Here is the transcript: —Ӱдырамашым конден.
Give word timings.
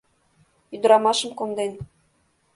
—Ӱдырамашым 0.75 1.31
конден. 1.39 1.71